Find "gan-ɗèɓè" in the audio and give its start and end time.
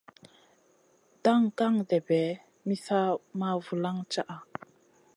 1.57-2.21